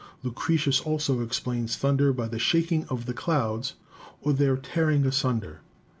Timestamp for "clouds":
3.13-3.75